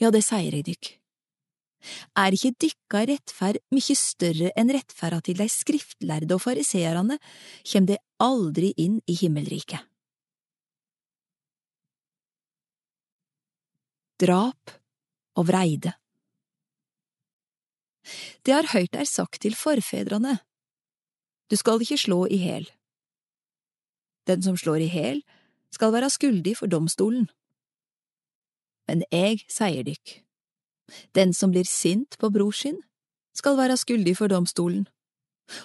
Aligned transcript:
ja, 0.00 0.10
det 0.10 0.22
sier 0.26 0.54
jeg 0.54 0.66
dykk. 0.66 0.92
Er 2.16 2.32
ikke 2.32 2.54
dykka 2.64 3.02
rettferd 3.10 3.60
mykje 3.74 3.96
større 3.98 4.52
enn 4.56 4.72
rettferda 4.72 5.20
til 5.24 5.36
dei 5.36 5.50
skriftlærde 5.52 6.36
og 6.36 6.44
fariseerne, 6.46 7.18
kjem 7.66 7.90
det 7.90 8.00
aldri 8.24 8.72
inn 8.80 9.02
i 9.04 9.16
himmelriket. 9.18 9.84
Drap 14.24 14.70
og 15.34 15.46
vreide 15.50 15.92
Det 18.46 18.54
har 18.54 18.70
høyrt 18.72 18.94
er 18.94 19.08
sagt 19.10 19.42
til 19.42 19.56
forfedrene, 19.58 20.38
du 21.50 21.56
skal 21.56 21.82
ikke 21.82 21.98
slå 22.00 22.24
i 22.30 22.38
hæl. 22.40 22.68
Den 24.26 24.42
som 24.42 24.56
slår 24.56 24.86
i 24.86 24.88
hæl, 24.88 25.20
skal 25.72 25.92
være 25.92 26.10
skuldig 26.10 26.56
for 26.56 26.70
domstolen. 26.70 27.28
Men 28.88 29.04
eg 29.14 29.44
sier 29.48 29.84
dykk, 29.86 30.18
den 31.16 31.32
som 31.32 31.52
blir 31.54 31.64
sint 31.68 32.18
på 32.20 32.30
bror 32.32 32.52
sin, 32.52 32.80
skal 33.34 33.56
være 33.58 33.78
skuldig 33.80 34.16
for 34.18 34.30
domstolen, 34.30 34.84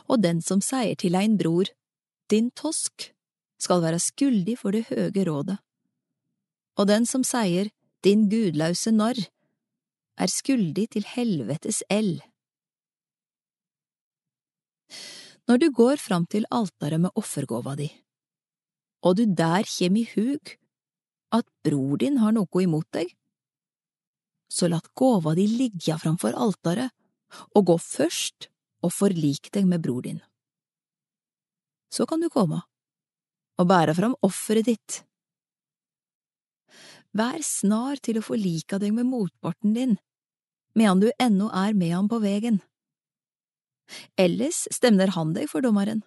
og 0.08 0.24
den 0.24 0.42
som 0.42 0.64
sier 0.64 0.96
til 1.00 1.18
ein 1.20 1.38
bror, 1.40 1.70
din 2.32 2.50
tosk, 2.52 3.12
skal 3.60 3.84
være 3.84 4.00
skuldig 4.00 4.56
for 4.62 4.76
det 4.76 4.88
høge 4.90 5.26
rådet, 5.28 5.60
og 6.80 6.88
den 6.88 7.06
som 7.06 7.26
sier, 7.28 7.70
din 8.04 8.30
gudlause 8.32 8.94
narr, 8.96 9.20
er 10.20 10.32
skuldig 10.32 10.88
til 10.96 11.04
helvetes 11.08 11.82
eld. 11.92 12.22
Når 15.48 15.60
du 15.60 15.68
går 15.76 16.00
fram 16.00 16.26
til 16.32 16.48
altaret 16.52 17.02
med 17.02 17.12
offergåva 17.20 17.76
di, 17.76 17.90
og 19.04 19.18
du 19.20 19.26
der 19.28 19.68
kjem 19.68 20.00
i 20.00 20.08
hug 20.14 20.56
at 21.36 21.46
bror 21.64 21.98
din 22.02 22.18
har 22.22 22.34
noe 22.36 22.64
imot 22.64 22.88
deg, 22.96 23.12
så 24.50 24.70
lat 24.70 24.88
gåva 24.98 25.36
di 25.38 25.46
ligge 25.48 25.98
framfor 26.02 26.34
altaret 26.34 26.90
og 27.54 27.68
gå 27.70 27.76
først 27.78 28.50
og 28.82 28.94
forlik 28.96 29.52
deg 29.54 29.68
med 29.70 29.84
bror 29.84 30.02
din. 30.08 30.22
Så 31.94 32.06
kan 32.10 32.22
du 32.22 32.30
komme 32.34 32.64
og 33.60 33.68
bære 33.70 33.96
fram 33.98 34.16
offeret 34.26 34.70
ditt. 34.70 35.02
Vær 37.14 37.42
snar 37.44 38.00
til 38.06 38.20
å 38.20 38.26
forlike 38.26 38.80
deg 38.82 38.94
med 38.96 39.10
motparten 39.10 39.74
din, 39.76 39.98
medan 40.78 41.02
du 41.02 41.10
ennå 41.20 41.50
er 41.52 41.74
med 41.74 41.94
ham 41.96 42.10
på 42.10 42.22
vegen. 42.24 42.62
Ellers 44.18 44.68
stemner 44.72 45.12
han 45.18 45.34
deg 45.34 45.50
for 45.50 45.66
dommeren, 45.66 46.04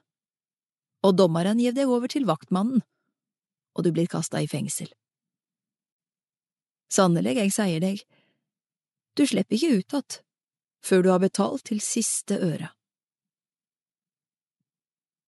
og 1.03 1.19
dommeren 1.19 1.61
gjev 1.61 1.77
deg 1.77 1.91
over 1.91 2.11
til 2.11 2.27
vaktmannen, 2.29 2.85
og 3.75 3.85
du 3.85 3.91
blir 3.93 4.11
kasta 4.11 4.41
i 4.41 4.51
fengsel. 4.51 4.89
Sannelig, 6.93 7.39
jeg 7.41 7.55
sier 7.55 7.81
deg, 7.81 8.03
du 9.17 9.25
slipper 9.29 9.57
ikke 9.57 9.79
ut 9.81 9.95
att 9.95 10.21
før 10.85 11.03
du 11.03 11.09
har 11.11 11.23
betalt 11.23 11.65
til 11.65 11.81
siste 11.81 12.37
øre. 12.43 12.73